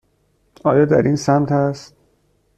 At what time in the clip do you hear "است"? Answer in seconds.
1.51-1.95